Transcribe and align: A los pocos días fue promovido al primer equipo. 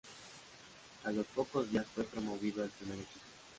A 1.03 1.11
los 1.11 1.27
pocos 1.27 1.69
días 1.69 1.85
fue 1.93 2.03
promovido 2.05 2.63
al 2.63 2.69
primer 2.71 2.95
equipo. 2.97 3.19